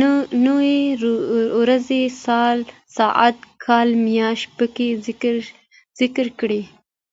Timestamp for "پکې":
4.58-4.88